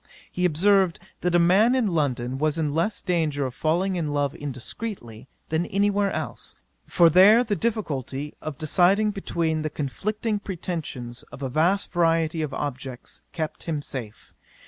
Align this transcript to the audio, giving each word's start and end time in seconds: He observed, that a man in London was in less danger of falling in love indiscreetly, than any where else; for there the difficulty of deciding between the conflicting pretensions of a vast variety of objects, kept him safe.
He 0.31 0.45
observed, 0.45 0.97
that 1.19 1.35
a 1.35 1.37
man 1.37 1.75
in 1.75 1.85
London 1.85 2.39
was 2.39 2.57
in 2.57 2.73
less 2.73 3.03
danger 3.03 3.45
of 3.45 3.53
falling 3.53 3.95
in 3.97 4.11
love 4.11 4.33
indiscreetly, 4.33 5.27
than 5.49 5.67
any 5.67 5.91
where 5.91 6.09
else; 6.11 6.55
for 6.87 7.07
there 7.07 7.43
the 7.43 7.55
difficulty 7.55 8.33
of 8.41 8.57
deciding 8.57 9.11
between 9.11 9.61
the 9.61 9.69
conflicting 9.69 10.39
pretensions 10.39 11.21
of 11.31 11.43
a 11.43 11.49
vast 11.49 11.91
variety 11.91 12.41
of 12.41 12.51
objects, 12.51 13.21
kept 13.31 13.65
him 13.65 13.83
safe. 13.83 14.33